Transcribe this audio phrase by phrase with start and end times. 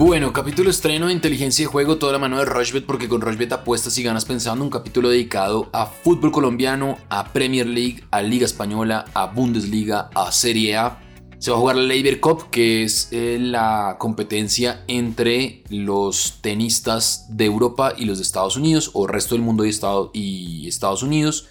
[0.00, 3.52] Bueno, capítulo estreno de inteligencia de juego, toda la mano de Rushbet, porque con Rushbet
[3.52, 4.64] apuestas y ganas pensando.
[4.64, 10.32] Un capítulo dedicado a fútbol colombiano, a Premier League, a Liga Española, a Bundesliga, a
[10.32, 11.00] Serie A.
[11.38, 17.26] Se va a jugar la Labor Cup, que es eh, la competencia entre los tenistas
[17.28, 19.70] de Europa y los de Estados Unidos, o resto del mundo y,
[20.14, 21.48] y Estados Unidos.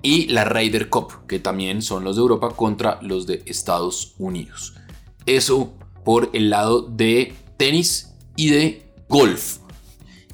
[0.00, 4.72] Y la Ryder Cup, que también son los de Europa contra los de Estados Unidos.
[5.26, 9.56] Eso por el lado de tenis y de golf.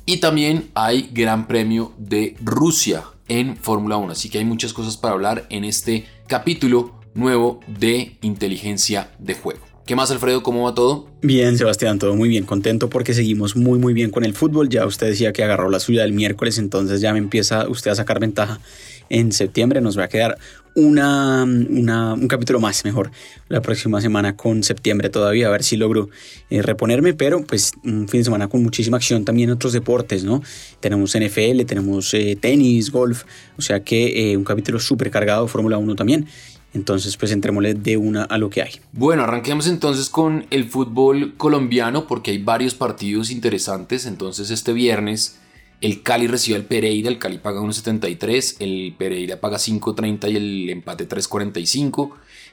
[0.04, 4.10] Y también hay Gran Premio de Rusia en Fórmula 1.
[4.10, 9.60] Así que hay muchas cosas para hablar en este capítulo nuevo de inteligencia de juego.
[9.86, 10.42] ¿Qué más, Alfredo?
[10.42, 11.06] ¿Cómo va todo?
[11.22, 12.46] Bien, Sebastián, todo muy bien.
[12.46, 14.68] Contento porque seguimos muy, muy bien con el fútbol.
[14.68, 17.94] Ya usted decía que agarró la suya el miércoles, entonces ya me empieza usted a
[17.94, 18.58] sacar ventaja
[19.10, 19.82] en septiembre.
[19.82, 20.38] Nos va a quedar
[20.74, 23.10] una, un capítulo más, mejor,
[23.48, 26.08] la próxima semana con septiembre todavía, a ver si logro
[26.48, 30.24] eh, reponerme, pero pues un fin de semana con muchísima acción también en otros deportes,
[30.24, 30.42] ¿no?
[30.80, 33.24] Tenemos NFL, tenemos eh, tenis, golf,
[33.58, 36.26] o sea que eh, un capítulo súper cargado, Fórmula 1 también.
[36.72, 38.74] Entonces, pues entrémosle de una a lo que hay.
[38.92, 44.06] Bueno, arranquemos entonces con el fútbol colombiano porque hay varios partidos interesantes.
[44.06, 45.39] Entonces, este viernes
[45.80, 50.70] el Cali recibe al Pereira, el Cali paga 1.73, el Pereira paga 5.30 y el
[50.70, 52.12] empate 3.45.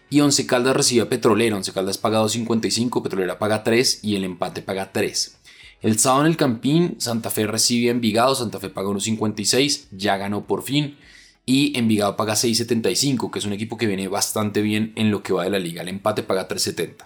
[0.09, 4.23] Y Once Caldas recibe a Petrolera, Once Caldas paga 2.55, Petrolera paga 3 y el
[4.23, 5.38] empate paga 3.
[5.81, 10.16] El sábado en el Campín, Santa Fe recibe a Envigado, Santa Fe paga 1.56, ya
[10.17, 10.98] ganó por fin.
[11.45, 15.33] Y Envigado paga 6.75, que es un equipo que viene bastante bien en lo que
[15.33, 15.81] va de la liga.
[15.81, 17.05] El empate paga 3.70.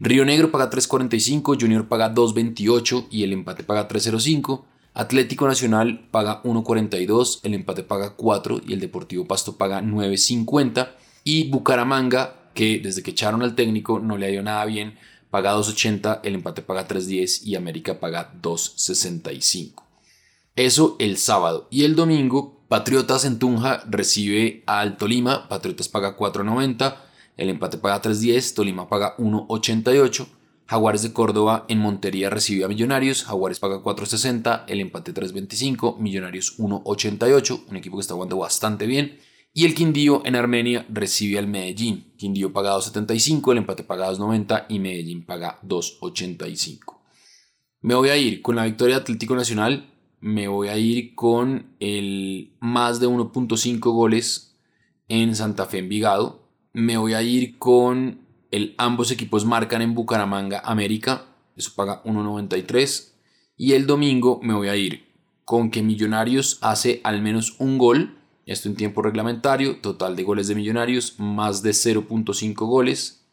[0.00, 4.64] Río Negro paga 3.45, Junior paga 2.28 y el empate paga 3.05.
[4.94, 10.90] Atlético Nacional paga 1.42, el empate paga 4 y el Deportivo Pasto paga 9.50.
[11.24, 14.98] Y Bucaramanga, que desde que echaron al técnico no le ha ido nada bien,
[15.30, 19.82] paga 2.80, el empate paga 3.10 y América paga 2.65.
[20.56, 21.68] Eso el sábado.
[21.70, 26.96] Y el domingo, Patriotas en Tunja recibe al Tolima, Patriotas paga 4.90,
[27.36, 30.37] el empate paga 3.10, Tolima paga 1.88.
[30.68, 36.58] Jaguares de Córdoba en Montería recibe a Millonarios, Jaguares paga 4.60, el empate 3.25, Millonarios
[36.58, 39.18] 1.88, un equipo que está jugando bastante bien.
[39.54, 42.12] Y el Quindío en Armenia recibe al Medellín.
[42.18, 46.98] Quindío paga 2.75, el empate paga 2.90 y Medellín paga 2.85.
[47.80, 49.90] Me voy a ir con la victoria de Atlético Nacional,
[50.20, 54.58] me voy a ir con el más de 1.5 goles
[55.08, 60.60] en Santa Fe Envigado, me voy a ir con el, ambos equipos marcan en Bucaramanga,
[60.64, 61.26] América.
[61.56, 63.12] Eso paga 1.93.
[63.56, 65.06] Y el domingo me voy a ir
[65.44, 68.18] con que Millonarios hace al menos un gol.
[68.46, 69.80] Esto en tiempo reglamentario.
[69.80, 73.26] Total de goles de Millonarios, más de 0.5 goles.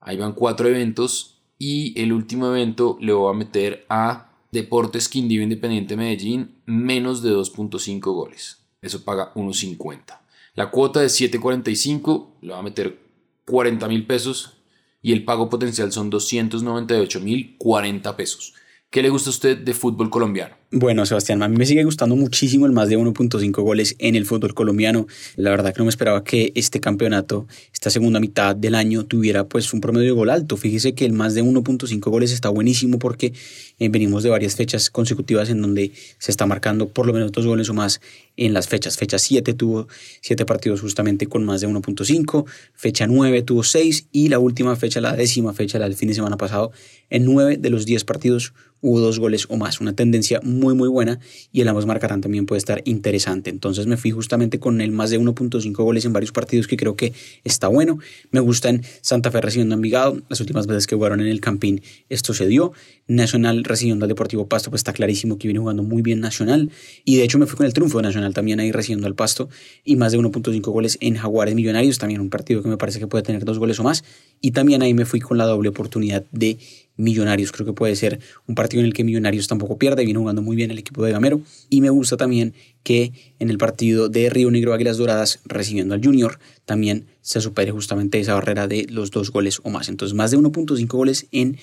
[0.00, 1.40] Ahí van cuatro eventos.
[1.58, 7.30] Y el último evento le voy a meter a Deportes Quindío Independiente Medellín, menos de
[7.30, 8.58] 2.5 goles.
[8.82, 10.20] Eso paga 1.50.
[10.54, 13.01] La cuota de 7.45 le voy a meter
[13.46, 14.62] 40 mil pesos
[15.00, 18.54] y el pago potencial son 298 mil 40 pesos.
[18.90, 20.61] ¿Qué le gusta a usted de fútbol colombiano?
[20.74, 24.24] Bueno, Sebastián, a mí me sigue gustando muchísimo el más de 1.5 goles en el
[24.24, 25.06] fútbol colombiano.
[25.36, 29.44] La verdad que no me esperaba que este campeonato, esta segunda mitad del año, tuviera
[29.44, 30.56] pues un promedio de gol alto.
[30.56, 33.34] Fíjese que el más de 1.5 goles está buenísimo porque
[33.80, 37.44] eh, venimos de varias fechas consecutivas en donde se está marcando por lo menos dos
[37.46, 38.00] goles o más
[38.38, 38.96] en las fechas.
[38.96, 39.88] Fecha 7 tuvo
[40.22, 45.02] 7 partidos justamente con más de 1.5, fecha 9 tuvo 6 y la última fecha,
[45.02, 46.72] la décima fecha, la del fin de semana pasado,
[47.10, 49.80] en 9 de los 10 partidos hubo dos goles o más.
[49.80, 51.18] Una tendencia muy muy muy buena
[51.52, 53.50] y el ambos marcarán también puede estar interesante.
[53.50, 56.94] Entonces me fui justamente con el más de 1.5 goles en varios partidos que creo
[56.94, 57.12] que
[57.44, 57.98] está bueno.
[58.30, 60.22] Me gustan Santa Fe recibiendo a Envigado.
[60.28, 62.72] Las últimas veces que jugaron en el Campín esto se dio.
[63.08, 66.70] Nacional recibiendo al Deportivo Pasto, pues está clarísimo que viene jugando muy bien Nacional.
[67.04, 69.48] Y de hecho me fui con el triunfo de Nacional también ahí recibiendo al Pasto.
[69.84, 71.98] Y más de 1.5 goles en Jaguares Millonarios.
[71.98, 74.04] También un partido que me parece que puede tener dos goles o más.
[74.40, 76.58] Y también ahí me fui con la doble oportunidad de
[77.02, 77.52] Millonarios.
[77.52, 80.56] Creo que puede ser un partido en el que Millonarios tampoco pierde, viene jugando muy
[80.56, 81.40] bien el equipo de Gamero.
[81.68, 86.04] Y me gusta también que en el partido de Río Negro Águilas Doradas recibiendo al
[86.04, 89.88] Junior también se supere justamente esa barrera de los dos goles o más.
[89.88, 91.58] Entonces más de 1.5 goles en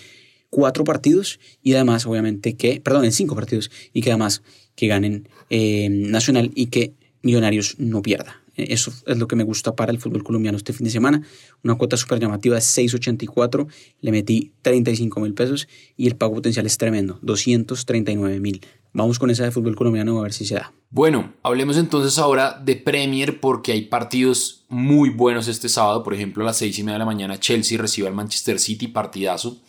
[0.50, 4.42] cuatro partidos y además obviamente que, perdón, en cinco partidos y que además
[4.76, 8.42] que ganen eh, Nacional y que Millonarios no pierda.
[8.68, 11.22] Eso es lo que me gusta para el fútbol colombiano este fin de semana.
[11.64, 13.68] Una cuota súper llamativa de 6.84.
[14.02, 15.68] Le metí 35 mil pesos
[15.98, 18.62] y el pago potencial es tremendo, 239 mil.
[18.92, 20.74] Vamos con esa de fútbol colombiano a ver si se da.
[20.90, 26.04] Bueno, hablemos entonces ahora de Premier porque hay partidos muy buenos este sábado.
[26.04, 28.88] Por ejemplo, a las 6 y media de la mañana Chelsea recibe al Manchester City,
[28.88, 29.62] partidazo.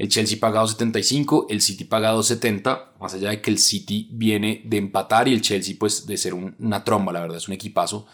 [0.00, 4.62] El Chelsea paga 2.75, el City paga 2.70, más allá de que el City viene
[4.64, 8.06] de empatar y el Chelsea pues de ser una tromba, la verdad es un equipazo.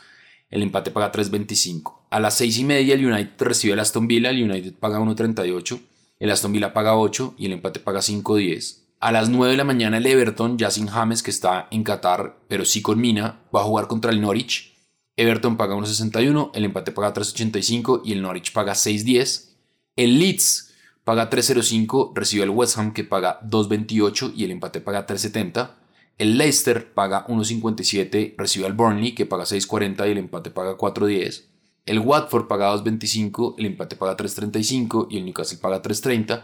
[0.50, 2.06] El empate paga 3.25.
[2.10, 5.80] A las 6 y media el United recibe el Aston Villa, el United paga 1.38,
[6.18, 8.78] el Aston Villa paga 8 y el empate paga 5.10.
[8.98, 12.36] A las 9 de la mañana el Everton, ya sin James que está en Qatar,
[12.48, 14.74] pero sí con Mina, va a jugar contra el Norwich.
[15.14, 19.50] Everton paga 1.61, el empate paga 3.85 y el Norwich paga 6.10.
[19.94, 20.65] El Leeds
[21.06, 25.70] paga 3.05, recibe el West Ham que paga 2.28 y el empate paga 3.70.
[26.18, 31.44] El Leicester paga 1.57, recibe al Burnley que paga 6.40 y el empate paga 4.10.
[31.86, 36.42] El Watford paga 2.25, el empate paga 3.35 y el Newcastle paga 3.30.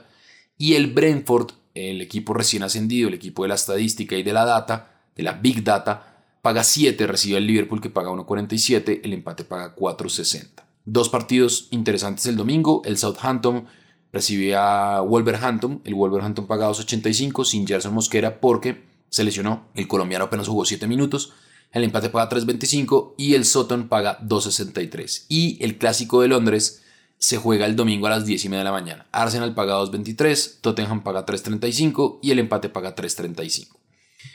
[0.58, 4.44] Y el Brentford el equipo recién ascendido, el equipo de la estadística y de la
[4.44, 9.42] data, de la Big Data, paga 7, recibe el Liverpool que paga 1.47, el empate
[9.42, 10.62] paga 4.60.
[10.84, 13.66] Dos partidos interesantes el domingo, el Southampton
[14.12, 20.26] recibe a Wolverhampton, el Wolverhampton paga 2.85 sin Gerson Mosquera porque se lesionó, el colombiano
[20.26, 21.32] apenas jugó 7 minutos,
[21.72, 25.26] el empate paga 3.25 y el Soton paga 2.63.
[25.28, 26.82] Y el clásico de Londres
[27.18, 29.06] se juega el domingo a las 10 y media de la mañana.
[29.12, 33.76] Arsenal paga 2.23, Tottenham paga 3.35 y el empate paga 3.35.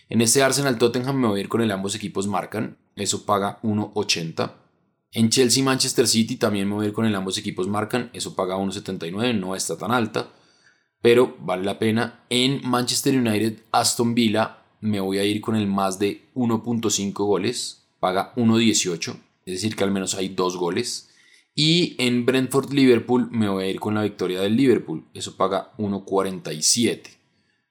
[0.09, 3.59] En este Arsenal Tottenham me voy a ir con el ambos equipos marcan, eso paga
[3.61, 4.51] 1.80.
[5.11, 8.35] En Chelsea Manchester City también me voy a ir con el ambos equipos marcan, eso
[8.35, 10.31] paga 1.79, no está tan alta,
[11.01, 12.25] pero vale la pena.
[12.29, 17.87] En Manchester United Aston Villa me voy a ir con el más de 1.5 goles,
[17.99, 21.09] paga 1.18, es decir que al menos hay dos goles.
[21.55, 25.05] Y en Brentford Liverpool me voy a ir con la victoria del Liverpool.
[25.15, 27.17] Eso paga 1.47.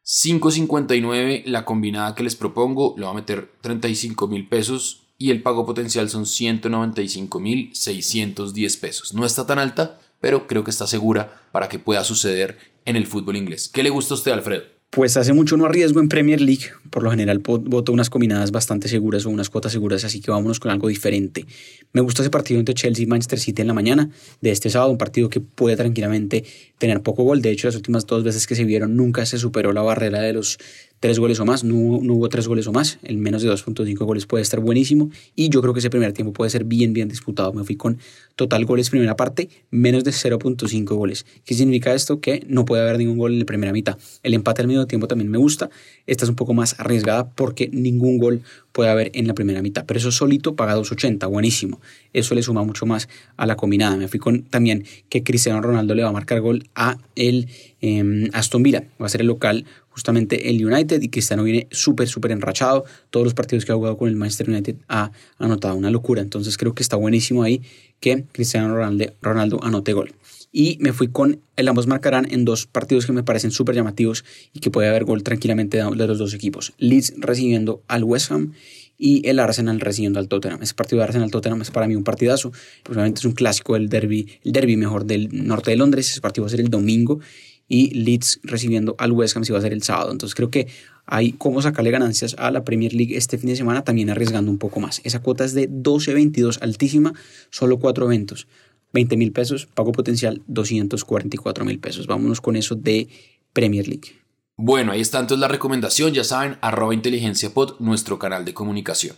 [0.05, 2.95] 5.59 la combinada que les propongo.
[2.97, 8.77] Le voy a meter 35 mil pesos y el pago potencial son 195 mil 610
[8.77, 9.15] pesos.
[9.15, 13.07] No está tan alta, pero creo que está segura para que pueda suceder en el
[13.07, 13.69] fútbol inglés.
[13.73, 14.77] ¿Qué le gusta a usted, Alfredo?
[14.91, 16.71] Pues hace mucho no arriesgo en Premier League.
[16.91, 20.59] Por lo general voto unas combinadas bastante seguras o unas cuotas seguras, así que vámonos
[20.59, 21.45] con algo diferente.
[21.93, 24.09] Me gusta ese partido entre Chelsea y Manchester City en la mañana
[24.41, 26.45] de este sábado, un partido que puede tranquilamente
[26.79, 27.43] tener poco gol.
[27.43, 30.33] De hecho, las últimas dos veces que se vieron nunca se superó la barrera de
[30.33, 30.57] los
[31.01, 34.27] tres goles o más, no, hubo tres goles o más, el menos de 2.5 goles
[34.27, 37.53] puede estar buenísimo y yo creo que ese primer tiempo puede ser bien, bien disputado.
[37.53, 37.99] Me fui con
[38.35, 41.27] total goles primera parte, menos de 0.5 goles.
[41.45, 42.21] ¿Qué significa esto?
[42.21, 43.99] Que no puede haber ningún gol en la primera mitad.
[44.23, 45.71] El empate al medio tiempo también me gusta,
[46.07, 48.43] esta es un poco más arriesgada porque ningún gol
[48.77, 51.81] puede haber en la primera mitad, pero eso solito paga 2.80, buenísimo.
[52.13, 53.09] Eso le suma mucho más
[53.39, 53.97] a la combinada.
[53.97, 57.49] Me fui con también que Cristiano Ronaldo le va a marcar gol a el
[57.81, 62.07] em, Aston Villa, va a ser el local justamente el United y Cristiano viene súper,
[62.07, 62.85] súper enrachado.
[63.09, 66.21] Todos los partidos que ha jugado con el Manchester United ha anotado una locura.
[66.21, 67.63] Entonces creo que está buenísimo ahí
[67.99, 70.13] que Cristiano Ronaldo, Ronaldo anote gol.
[70.59, 74.25] Y me fui con el ambos marcarán en dos partidos que me parecen súper llamativos
[74.55, 76.73] y que puede haber gol tranquilamente de los dos equipos.
[76.79, 78.55] Leeds recibiendo al West Ham
[78.97, 80.63] y el Arsenal recibiendo al Tottenham.
[80.63, 82.53] Ese partido de Arsenal-Tottenham es para mí un partidazo.
[82.85, 86.11] Probablemente es un clásico del derby, el derby mejor del norte de Londres.
[86.11, 87.21] Ese partido va a ser el domingo
[87.69, 90.11] y Leeds recibiendo al West Ham si va a ser el sábado.
[90.11, 90.69] Entonces creo que
[91.05, 94.57] hay cómo sacarle ganancias a la Premier League este fin de semana también arriesgando un
[94.59, 95.03] poco más.
[95.05, 97.13] Esa cuota es de 12.22 altísima,
[97.51, 98.47] solo cuatro eventos.
[98.93, 102.07] 20 mil pesos, pago potencial 244 mil pesos.
[102.07, 103.09] Vámonos con eso de
[103.53, 104.21] Premier League.
[104.57, 109.17] Bueno, ahí está entonces la recomendación, ya saben, arroba inteligencia pod, nuestro canal de comunicación.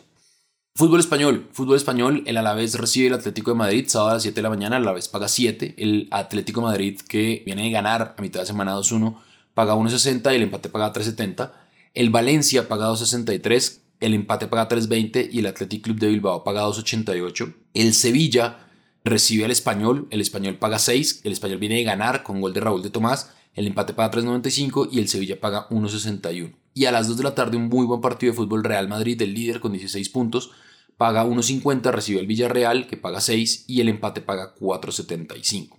[0.75, 4.37] Fútbol español, fútbol español, el Alavés recibe el Atlético de Madrid, sábado a las 7
[4.37, 8.23] de la mañana, el Alavés paga 7, el Atlético Madrid que viene de ganar a
[8.23, 9.16] mitad de semana 2-1
[9.54, 11.50] paga 1.60 y el empate paga 3.70,
[11.95, 16.62] el Valencia paga 2.63, el empate paga 3.20 y el Athletic Club de Bilbao paga
[16.62, 18.67] 2.88, el Sevilla
[19.09, 22.61] recibe al Español, el Español paga 6, el Español viene de ganar con gol de
[22.61, 26.55] Raúl de Tomás, el empate paga 3.95 y el Sevilla paga 1.61.
[26.75, 29.21] Y a las 2 de la tarde un muy buen partido de fútbol Real Madrid,
[29.21, 30.53] el líder con 16 puntos,
[30.97, 35.77] paga 1.50, recibe el Villarreal que paga 6 y el empate paga 4.75.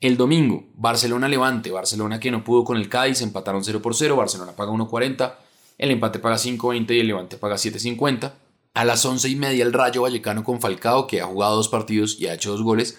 [0.00, 4.52] El domingo, Barcelona-Levante, Barcelona que no pudo con el Cádiz, empataron 0 por 0, Barcelona
[4.52, 5.34] paga 1.40,
[5.78, 8.32] el empate paga 5.20 y el Levante paga 7.50.
[8.74, 12.20] A las 11 y media el Rayo Vallecano con Falcao, que ha jugado dos partidos
[12.20, 12.98] y ha hecho dos goles.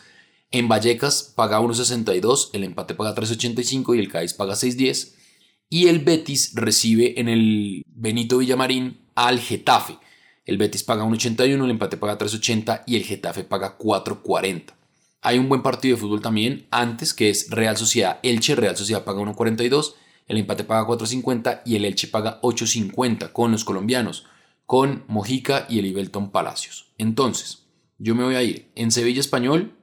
[0.51, 5.13] En Vallecas paga 1.62, el empate paga 3.85 y el Cádiz paga 6.10.
[5.69, 9.97] Y el Betis recibe en el Benito Villamarín al Getafe.
[10.45, 14.73] El Betis paga 1.81, el empate paga 3.80 y el Getafe paga 4.40.
[15.21, 18.55] Hay un buen partido de fútbol también antes que es Real Sociedad Elche.
[18.55, 19.93] Real Sociedad paga 1.42,
[20.27, 24.25] el empate paga 4.50 y el Elche paga 8.50 con los colombianos,
[24.71, 26.93] con Mojica y el Ibelton Palacios.
[26.97, 29.73] Entonces, yo me voy a ir en Sevilla Español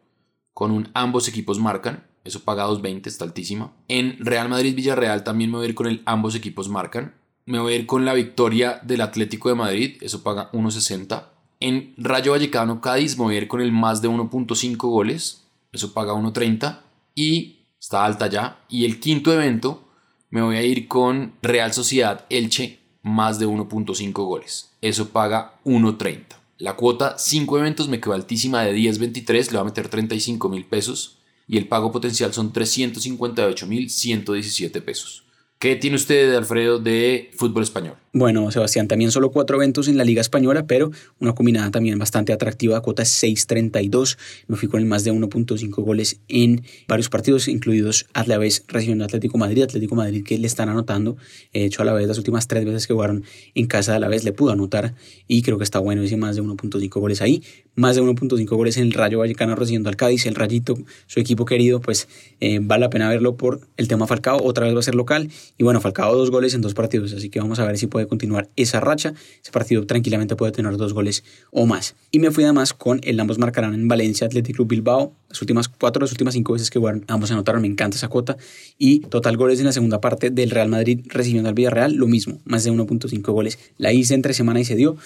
[0.54, 2.06] con un ambos equipos marcan.
[2.24, 3.76] eso paga 2.20, está altísima.
[3.88, 7.14] En Real Madrid-Villarreal también me voy a ir con el ambos equipos marcan.
[7.44, 11.32] Me voy a ir con la victoria del Atlético de Madrid, eso paga 1.60.
[11.60, 16.14] En Rayo Vallecano-Cádiz me voy a ir con el más de 1.5 goles, eso paga
[16.14, 16.80] 1.30.
[17.14, 18.64] Y está alta ya.
[18.70, 19.86] Y el quinto evento
[20.30, 22.78] me voy a ir con Real Sociedad Elche,
[23.08, 26.36] más de 1.5 goles, eso paga 1.30.
[26.58, 30.64] La cuota 5 eventos me quedó altísima de 10.23, le va a meter 35 mil
[30.64, 35.27] pesos y el pago potencial son 358 mil 117 pesos.
[35.58, 37.96] ¿Qué tiene usted, Alfredo, de fútbol español?
[38.12, 42.32] Bueno, Sebastián, también solo cuatro eventos en la Liga Española, pero una combinada también bastante
[42.32, 44.16] atractiva, cuota 6.32.
[44.46, 49.36] Me fui con el más de 1.5 goles en varios partidos, incluidos Alavés recibiendo Atlético
[49.36, 51.16] Madrid, Atlético Madrid que le están anotando.
[51.52, 53.24] De hecho, a la vez las últimas tres veces que jugaron
[53.54, 54.94] en casa de Alavés le pudo anotar
[55.26, 57.42] y creo que está bueno ese más de 1.5 goles ahí.
[57.78, 61.44] Más de 1.5 goles en el Rayo Vallecano recibiendo al Cádiz, el Rayito, su equipo
[61.44, 62.08] querido, pues
[62.40, 64.42] eh, vale la pena verlo por el tema Falcao.
[64.42, 67.30] Otra vez va a ser local y bueno, Falcao dos goles en dos partidos, así
[67.30, 69.14] que vamos a ver si puede continuar esa racha.
[69.40, 71.94] Ese partido tranquilamente puede tener dos goles o más.
[72.10, 75.12] Y me fui además con el ambos marcarán en Valencia, Athletic Club Bilbao.
[75.28, 78.36] Las últimas cuatro, las últimas cinco veces que jugaron, ambos anotaron, me encanta esa cuota.
[78.76, 82.40] Y total goles en la segunda parte del Real Madrid recibiendo al Villarreal, lo mismo,
[82.44, 83.56] más de 1.5 goles.
[83.76, 84.96] La hice entre semana y se dio.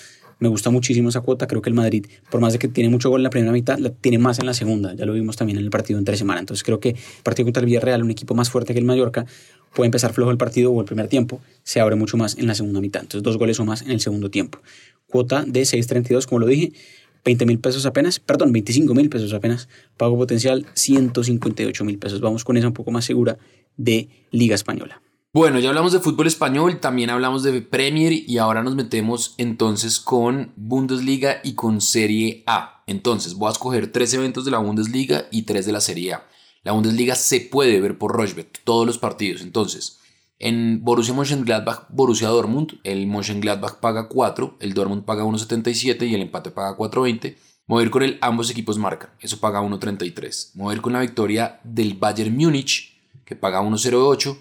[0.43, 1.47] Me gusta muchísimo esa cuota.
[1.47, 3.79] Creo que el Madrid, por más de que tiene mucho gol en la primera mitad,
[3.79, 4.93] la tiene más en la segunda.
[4.93, 6.41] Ya lo vimos también en el partido entre semana.
[6.41, 9.25] Entonces creo que el partido contra el Villarreal, un equipo más fuerte que el Mallorca,
[9.73, 12.57] puede empezar flojo el partido o el primer tiempo, se abre mucho más en la
[12.57, 13.03] segunda mitad.
[13.03, 14.59] Entonces, dos goles o más en el segundo tiempo.
[15.07, 16.73] Cuota de 6.32, como lo dije,
[17.25, 19.69] 20 mil pesos apenas, perdón, 25 mil pesos apenas.
[19.97, 22.21] Pago potencial 158 mil pesos.
[22.21, 23.39] Vamos con esa un poco más segura
[23.77, 25.01] de Liga Española.
[25.35, 29.99] Bueno, ya hablamos de fútbol español, también hablamos de Premier y ahora nos metemos entonces
[29.99, 32.83] con Bundesliga y con Serie A.
[32.87, 36.27] Entonces, voy a escoger tres eventos de la Bundesliga y tres de la Serie A.
[36.65, 39.41] La Bundesliga se puede ver por Rochbet, todos los partidos.
[39.41, 40.01] Entonces,
[40.39, 46.21] en Borussia Mönchengladbach, Borussia Dortmund, el Mönchengladbach paga 4, el Dortmund paga 1.77 y el
[46.21, 47.37] empate paga 4.20.
[47.69, 50.57] Mover con el ambos equipos marcan, eso paga 1.33.
[50.57, 54.37] Mover con la victoria del Bayern Múnich, que paga 1.08.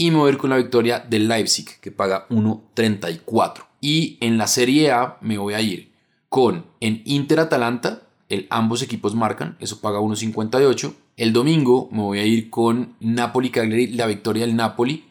[0.00, 3.66] Y mover con la victoria del Leipzig, que paga 1.34.
[3.80, 5.92] Y en la Serie A me voy a ir
[6.28, 10.94] con en Inter Atalanta, el ambos equipos marcan, eso paga 1.58.
[11.16, 15.04] El domingo me voy a ir con Napoli Cagliari, la victoria del Napoli.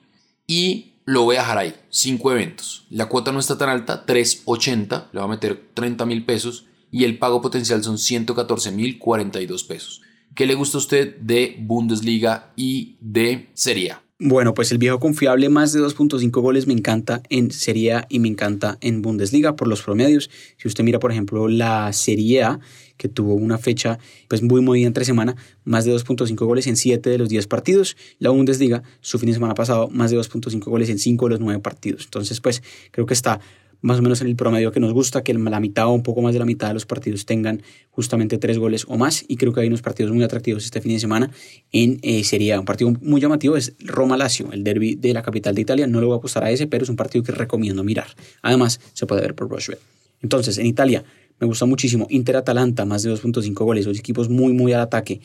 [0.47, 2.85] Y lo voy a dejar ahí, 5 eventos.
[2.89, 6.65] La cuota no está tan alta, 3.80, le voy a meter 30 mil pesos.
[6.91, 10.01] Y el pago potencial son 114 mil 42 pesos.
[10.33, 14.06] ¿Qué le gusta a usted de Bundesliga y de Serie A?
[14.19, 18.17] Bueno, pues el viejo confiable más de 2.5 goles me encanta en Serie A y
[18.17, 20.31] me encanta en Bundesliga por los promedios.
[20.57, 22.59] Si usted mira, por ejemplo, la Serie A,
[22.97, 27.11] que tuvo una fecha pues muy movida entre semana, más de 2.5 goles en 7
[27.11, 27.95] de los 10 partidos.
[28.17, 31.39] La Bundesliga, su fin de semana pasado, más de 2.5 goles en 5 de los
[31.39, 32.05] 9 partidos.
[32.05, 33.39] Entonces, pues creo que está
[33.81, 36.21] más o menos en el promedio que nos gusta, que la mitad o un poco
[36.21, 39.23] más de la mitad de los partidos tengan justamente tres goles o más.
[39.27, 41.31] Y creo que hay unos partidos muy atractivos este fin de semana
[41.71, 42.23] en eh.
[42.57, 45.87] Un partido muy llamativo es Roma-Lazio, el derby de la capital de Italia.
[45.87, 48.07] No le voy a apostar a ese, pero es un partido que recomiendo mirar.
[48.41, 49.79] Además, se puede ver por Rushbet.
[50.21, 51.03] Entonces, en Italia,
[51.39, 53.85] me gusta muchísimo Inter-Atalanta, más de 2.5 goles.
[53.85, 55.21] Los equipos muy, muy al ataque.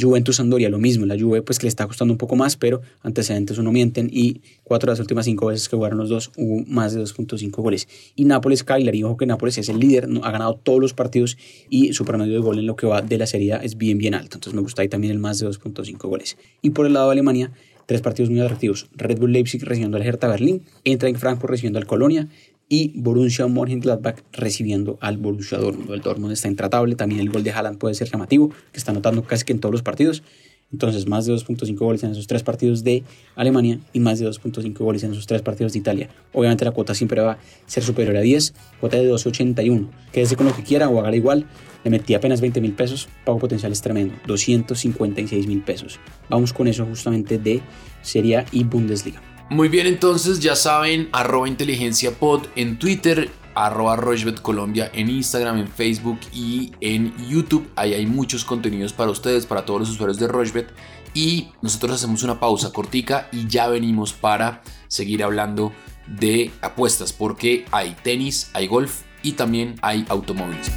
[0.00, 2.80] Juventus Sandoria, lo mismo, la Juve pues que le está costando un poco más, pero
[3.02, 6.64] antecedentes no mienten y cuatro de las últimas cinco veces que jugaron los dos hubo
[6.66, 7.88] más de 2.5 goles.
[8.14, 11.36] Y Nápoles Cagliari, ojo que Nápoles es el líder, ha ganado todos los partidos
[11.68, 14.14] y su promedio de gol en lo que va de la Serie es bien bien
[14.14, 16.36] alto, entonces me gusta ahí también el más de 2.5 goles.
[16.62, 17.50] Y por el lado de Alemania,
[17.88, 18.86] tres partidos muy atractivos.
[18.94, 22.28] Red Bull Leipzig recibiendo al Hertha Berlín, entra en Frankfurt recibiendo al Colonia,
[22.68, 25.90] y Borussia Mönchengladbach recibiendo al Borussia Dortmund.
[25.90, 29.22] El Dortmund está intratable, también el gol de Haaland puede ser llamativo, que está anotando
[29.22, 30.22] casi que en todos los partidos.
[30.70, 33.02] Entonces, más de 2.5 goles en esos tres partidos de
[33.36, 36.10] Alemania y más de 2.5 goles en esos tres partidos de Italia.
[36.34, 39.88] Obviamente la cuota siempre va a ser superior a 10, cuota de 2.81.
[40.12, 41.46] Quédese con lo que quiera o hágale igual.
[41.84, 45.98] Le metí apenas 20 mil pesos, pago potencial es tremendo, 256 mil pesos.
[46.28, 47.62] Vamos con eso justamente de
[48.02, 49.22] Serie A y Bundesliga.
[49.50, 55.58] Muy bien, entonces ya saben, arroba inteligencia pod en Twitter, arroba Rochbet Colombia en Instagram,
[55.58, 57.66] en Facebook y en YouTube.
[57.74, 60.68] Ahí hay muchos contenidos para ustedes, para todos los usuarios de Rochbet.
[61.14, 65.72] Y nosotros hacemos una pausa cortica y ya venimos para seguir hablando
[66.06, 70.70] de apuestas, porque hay tenis, hay golf y también hay automóviles.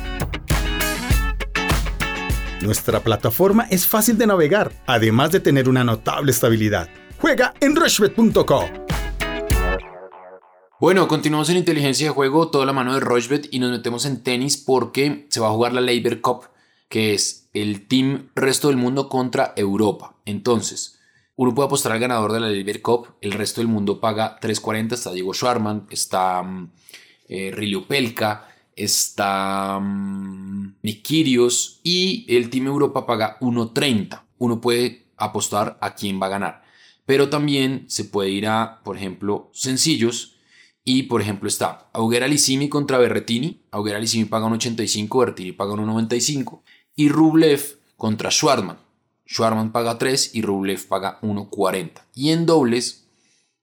[2.62, 6.90] Nuestra plataforma es fácil de navegar, además de tener una notable estabilidad.
[7.22, 8.66] Juega en rushbet.co.
[10.80, 14.24] Bueno, continuamos en inteligencia de juego, toda la mano de Rushbet y nos metemos en
[14.24, 16.46] tenis porque se va a jugar la Labor Cup,
[16.90, 20.16] que es el team resto del mundo contra Europa.
[20.26, 21.00] Entonces,
[21.36, 24.94] uno puede apostar al ganador de la Liber Cup, el resto del mundo paga 3.40,
[24.94, 26.72] está Diego Schwarman, está mm,
[27.30, 34.24] eh, Rilio Pelka, está um, y el Team Europa paga 1.30.
[34.40, 36.71] Uno puede apostar a quién va a ganar.
[37.06, 40.38] Pero también se puede ir a, por ejemplo, sencillos.
[40.84, 43.62] Y por ejemplo está Auguera Lissimi contra Berretini.
[43.72, 46.62] Auguera Lissimi paga 1.85, Berretini paga 1.95.
[46.96, 48.78] Y Rublev contra Schwarman.
[49.28, 52.02] Schwarman paga 3 y Rublev paga 1.40.
[52.16, 53.06] Y en dobles,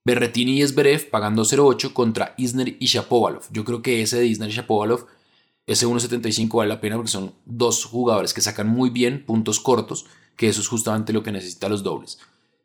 [0.04, 3.42] Berretini y Esberev pagan 2.08 contra Isner y Shapovalov.
[3.50, 5.06] Yo creo que ese de Isner y Shapovalov,
[5.66, 10.06] ese 1.75 vale la pena porque son dos jugadores que sacan muy bien puntos cortos,
[10.36, 12.18] que eso es justamente lo que necesitan los dobles.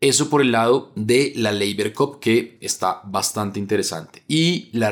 [0.04, 4.22] Eso por el lado de la Labor Cup que está bastante interesante.
[4.28, 4.92] Y la,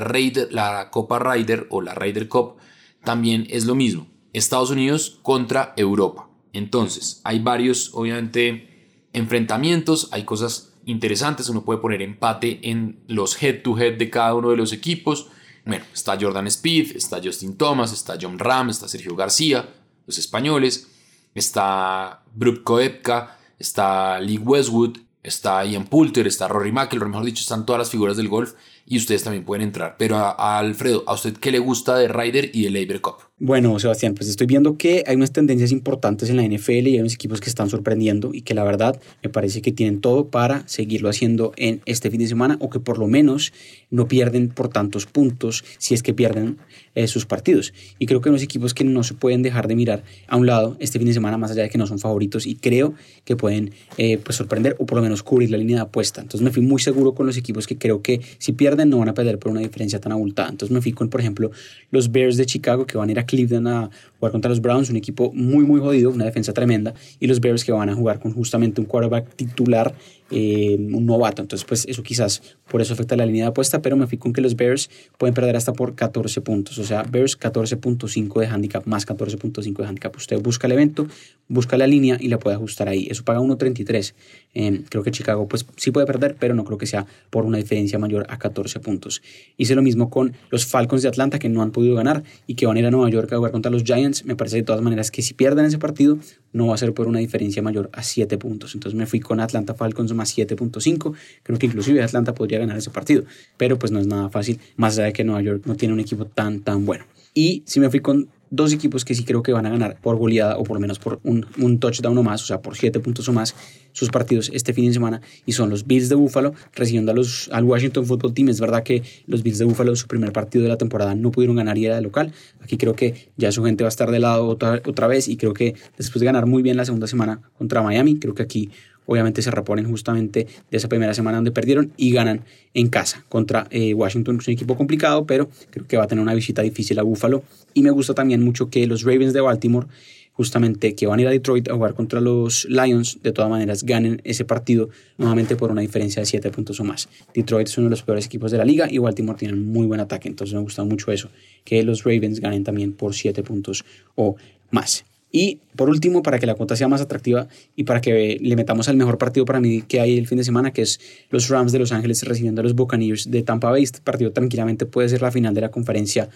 [0.52, 2.56] la Copa Ryder o la Ryder Cup
[3.04, 4.08] también es lo mismo.
[4.32, 6.30] Estados Unidos contra Europa.
[6.54, 13.98] Entonces, hay varios, obviamente, enfrentamientos, hay cosas interesantes, uno puede poner empate en los head-to-head
[13.98, 15.28] de cada uno de los equipos.
[15.66, 19.74] Bueno, está Jordan Speed, está Justin Thomas, está John Ram, está Sergio García,
[20.08, 20.88] los españoles,
[21.36, 27.66] está Brooke Koepka, está Lee Westwood, está Ian Poulter, está Rory McIlroy, mejor dicho, están
[27.66, 28.54] todas las figuras del golf
[28.92, 29.96] y ustedes también pueden entrar.
[29.98, 33.16] Pero a, Alfredo, ¿a usted qué le gusta de Ryder y de Labor Cup?
[33.40, 37.00] Bueno, Sebastián, pues estoy viendo que hay unas tendencias importantes en la NFL y hay
[37.00, 40.68] unos equipos que están sorprendiendo y que la verdad me parece que tienen todo para
[40.68, 43.54] seguirlo haciendo en este fin de semana o que por lo menos
[43.90, 46.58] no pierden por tantos puntos si es que pierden
[46.94, 47.74] eh, sus partidos.
[47.98, 50.46] Y creo que hay unos equipos que no se pueden dejar de mirar a un
[50.46, 52.94] lado este fin de semana más allá de que no son favoritos y creo
[53.24, 56.22] que pueden eh, pues sorprender o por lo menos cubrir la línea de apuesta.
[56.22, 59.10] Entonces me fui muy seguro con los equipos que creo que si pierden no van
[59.10, 60.50] a perder por una diferencia tan abultada.
[60.50, 61.52] Entonces me fui con, por ejemplo,
[61.92, 64.90] los Bears de Chicago que van a ir a Cleveland a jugar contra los Browns,
[64.90, 68.20] un equipo muy, muy jodido, una defensa tremenda, y los Bears que van a jugar
[68.20, 69.94] con justamente un quarterback titular
[70.32, 71.42] eh, un novato.
[71.42, 74.32] Entonces, pues eso quizás por eso afecta la línea de apuesta, pero me fui con
[74.32, 76.78] que los Bears pueden perder hasta por 14 puntos.
[76.78, 80.16] O sea, Bears 14.5 de handicap más 14.5 de handicap.
[80.16, 81.08] Usted busca el evento,
[81.48, 83.08] busca la línea y la puede ajustar ahí.
[83.10, 84.14] Eso paga 1.33.
[84.54, 87.58] Eh, creo que Chicago pues sí puede perder, pero no creo que sea por una
[87.58, 89.22] diferencia mayor a 14 puntos.
[89.58, 92.66] Hice lo mismo con los Falcons de Atlanta que no han podido ganar y que
[92.66, 94.26] van a ir a Nueva York a jugar contra los Giants.
[94.26, 96.18] Me parece de todas maneras que si pierden ese partido
[96.54, 98.74] no va a ser por una diferencia mayor a 7 puntos.
[98.74, 101.14] Entonces me fui con Atlanta Falcons más 7.5.
[101.44, 103.24] Creo que inclusive Atlanta podría ganar ese partido,
[103.58, 106.00] pero pues no es nada fácil, más allá de que Nueva York no tiene un
[106.00, 107.06] equipo tan, tan bueno.
[107.34, 110.18] Y si me fui con dos equipos que sí creo que van a ganar por
[110.18, 113.28] goleada o por menos por un, un touchdown o más, o sea, por 7 puntos
[113.30, 113.56] o más,
[113.94, 117.50] sus partidos este fin de semana y son los Bills de Buffalo recibiendo a los,
[117.52, 118.50] al Washington Football Team.
[118.50, 121.56] Es verdad que los Bills de Buffalo, su primer partido de la temporada, no pudieron
[121.56, 122.34] ganar y era de local.
[122.62, 125.38] Aquí creo que ya su gente va a estar de lado otra, otra vez y
[125.38, 128.70] creo que después de ganar muy bien la segunda semana contra Miami, creo que aquí
[129.06, 132.42] obviamente se reponen justamente de esa primera semana donde perdieron y ganan
[132.74, 134.38] en casa contra eh, Washington.
[134.40, 137.44] Es un equipo complicado, pero creo que va a tener una visita difícil a Buffalo.
[137.74, 139.88] Y me gusta también mucho que los Ravens de Baltimore
[140.34, 143.84] justamente que van a ir a Detroit a jugar contra los Lions, de todas maneras
[143.84, 147.10] ganen ese partido nuevamente por una diferencia de 7 puntos o más.
[147.34, 150.00] Detroit es uno de los peores equipos de la liga y Baltimore tiene muy buen
[150.00, 151.30] ataque, entonces me gusta mucho eso,
[151.64, 153.84] que los Ravens ganen también por 7 puntos
[154.16, 154.36] o
[154.72, 155.06] más.
[155.32, 158.90] Y por último, para que la cuota sea más atractiva y para que le metamos
[158.90, 161.72] al mejor partido para mí que hay el fin de semana, que es los Rams
[161.72, 163.84] de Los Ángeles recibiendo a los Buccaneers de Tampa Bay.
[163.84, 166.30] Este partido tranquilamente puede ser la final de la conferencia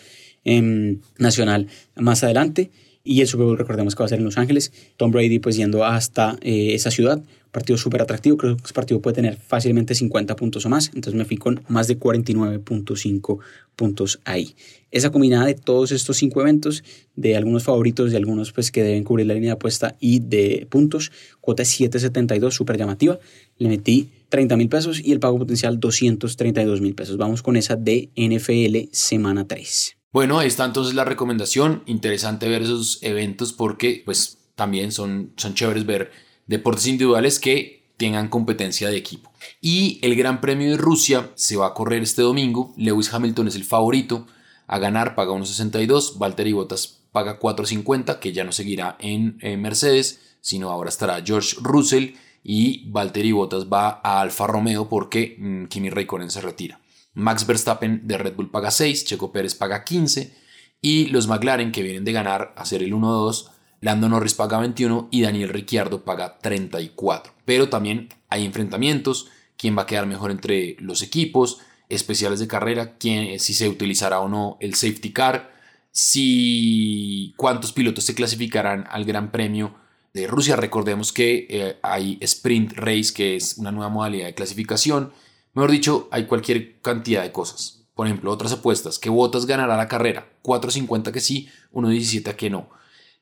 [0.45, 2.71] em, nacional más adelante.
[3.07, 4.73] Y el Super Bowl, recordemos que va a ser en Los Ángeles.
[4.97, 7.21] Tom Brady, pues yendo hasta eh, esa ciudad.
[7.51, 8.35] Partido súper atractivo.
[8.35, 10.87] Creo que ese partido puede tener fácilmente 50 puntos o más.
[10.87, 13.37] Entonces me fui con más de 49.5
[13.75, 14.55] puntos ahí.
[14.89, 16.83] Esa combinada de todos estos cinco eventos,
[17.15, 20.65] de algunos favoritos, de algunos pues que deben cubrir la línea de apuesta y de
[20.69, 23.19] puntos, cuota 7.72, súper llamativa.
[23.59, 27.17] Le metí 30 mil pesos y el pago potencial 232 mil pesos.
[27.17, 29.94] Vamos con esa de NFL semana 3.
[30.15, 31.83] Bueno, ahí está entonces la recomendación.
[31.87, 36.09] Interesante ver esos eventos porque pues también son, son chéveres ver
[36.47, 39.29] deportes individuales que tengan competencia de equipo.
[39.59, 42.73] Y el Gran Premio de Rusia se va a correr este domingo.
[42.77, 44.25] Lewis Hamilton es el favorito
[44.67, 46.17] a ganar, paga 1.62.
[46.17, 52.11] Valtteri Bottas paga 4.50, que ya no seguirá en, Mercedes, sino ahora estará George Russell
[52.41, 56.79] y Valtteri Bottas va a Alfa Romeo porque mm, Kimi Raikkonen se retira.
[57.15, 60.35] Max Verstappen de Red Bull paga 6, Checo Pérez paga 15
[60.81, 63.49] y los McLaren que vienen de ganar a ser el 1-2,
[63.81, 67.33] Lando Norris paga 21 y Daniel Ricciardo paga 34.
[67.45, 72.97] Pero también hay enfrentamientos, quién va a quedar mejor entre los equipos, especiales de carrera,
[72.97, 75.53] quién, si se utilizará o no el safety car,
[75.91, 79.75] si cuántos pilotos se clasificarán al Gran Premio
[80.13, 80.55] de Rusia.
[80.55, 85.13] Recordemos que eh, hay Sprint Race, que es una nueva modalidad de clasificación.
[85.55, 87.85] Mejor dicho, hay cualquier cantidad de cosas.
[87.95, 92.69] Por ejemplo, otras apuestas, que Botas ganará la carrera, 4.50 que sí, 1.17 que no.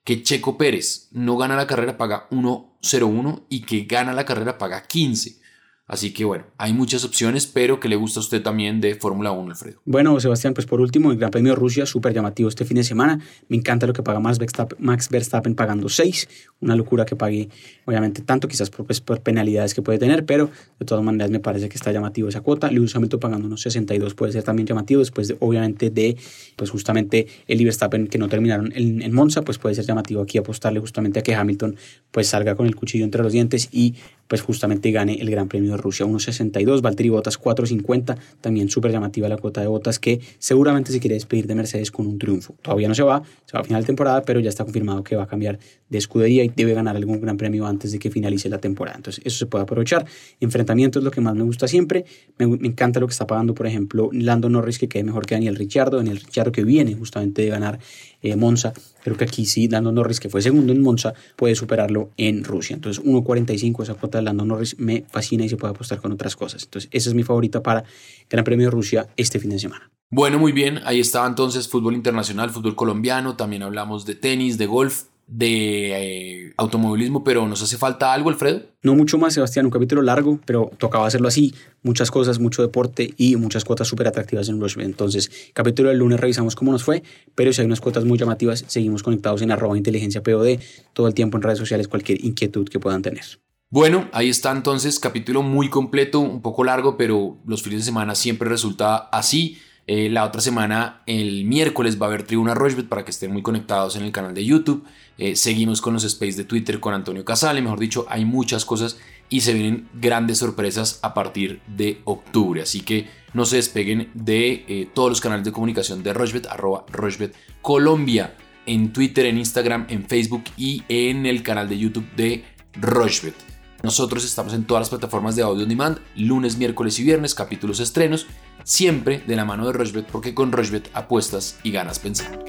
[0.03, 4.81] Que Checo Pérez no gana la carrera paga 1.01 y que gana la carrera paga
[4.81, 5.42] 15.
[5.85, 9.31] Así que bueno, hay muchas opciones, pero que le gusta a usted también de Fórmula
[9.31, 9.81] 1, Alfredo.
[9.83, 12.85] Bueno, Sebastián, pues por último, el Gran Premio de Rusia, súper llamativo este fin de
[12.85, 13.19] semana.
[13.49, 16.29] Me encanta lo que paga Max Verstappen, pagando 6.
[16.61, 17.49] Una locura que pague,
[17.83, 21.41] obviamente, tanto, quizás por, pues, por, penalidades que puede tener, pero de todas maneras me
[21.41, 22.71] parece que está llamativo esa cuota.
[22.71, 26.15] Lewis Hamilton pagando unos 62 puede ser también llamativo, después de, obviamente de,
[26.55, 30.37] pues justamente el Verstappen que no terminaron en, en Monza, pues puede ser llamativo aquí
[30.37, 31.75] apostarle justamente a que Hamilton
[32.11, 33.95] pues salga con el cuchillo entre los dientes y
[34.27, 39.27] pues justamente gane el Gran Premio de Rusia 1.62, Valtteri Bottas 4.50, también súper llamativa
[39.27, 42.55] la cuota de Bottas que seguramente se quiere despedir de Mercedes con un triunfo.
[42.61, 45.15] Todavía no se va, se va a final de temporada, pero ya está confirmado que
[45.15, 45.59] va a cambiar
[45.89, 48.97] de escudería y debe ganar algún Gran Premio antes de que finalice la temporada.
[48.97, 50.05] Entonces eso se puede aprovechar.
[50.39, 52.05] Enfrentamiento es lo que más me gusta siempre.
[52.37, 55.55] Me, encanta lo que está pagando, por ejemplo, Lando Norris que quede mejor que Daniel
[55.55, 57.79] Ricciardo, Daniel Ricciardo que viene justamente de ganar
[58.23, 58.73] eh, Monza.
[59.03, 62.73] Creo que aquí sí, Lando Norris, que fue segundo en Monza, puede superarlo en Rusia.
[62.73, 66.35] Entonces, 1.45, esa cuota de Lando Norris me fascina y se puede apostar con otras
[66.35, 66.63] cosas.
[66.63, 67.83] Entonces, esa es mi favorita para
[68.29, 69.91] Gran Premio de Rusia este fin de semana.
[70.09, 74.67] Bueno, muy bien, ahí estaba entonces fútbol internacional, fútbol colombiano, también hablamos de tenis, de
[74.67, 78.61] golf, de eh, automovilismo, pero ¿nos hace falta algo, Alfredo?
[78.81, 81.53] No mucho más, Sebastián, un capítulo largo, pero tocaba hacerlo así.
[81.81, 84.85] Muchas cosas, mucho deporte y muchas cuotas súper atractivas en Rushbet.
[84.85, 87.03] Entonces, capítulo del lunes revisamos cómo nos fue,
[87.35, 90.59] pero si hay unas cuotas muy llamativas, seguimos conectados en arroba inteligencia POD
[90.93, 93.23] todo el tiempo en redes sociales, cualquier inquietud que puedan tener.
[93.69, 98.13] Bueno, ahí está entonces, capítulo muy completo, un poco largo, pero los fines de semana
[98.13, 99.57] siempre resulta así.
[99.85, 103.41] Eh, la otra semana, el miércoles, va a haber Tribuna Rochbet para que estén muy
[103.41, 104.85] conectados en el canal de YouTube.
[105.17, 107.61] Eh, seguimos con los space de Twitter con Antonio Casale.
[107.61, 108.97] Mejor dicho, hay muchas cosas
[109.29, 112.61] y se vienen grandes sorpresas a partir de octubre.
[112.61, 116.85] Así que no se despeguen de eh, todos los canales de comunicación de Rochbet, arroba
[116.89, 122.45] Rochbet Colombia, en Twitter, en Instagram, en Facebook y en el canal de YouTube de
[122.79, 123.52] Rochbet.
[123.83, 127.81] Nosotros estamos en todas las plataformas de audio on demand, lunes, miércoles y viernes, capítulos
[127.81, 128.27] estrenos
[128.63, 132.45] siempre de la mano de Rochbet porque con Rochbet apuestas y ganas pensando.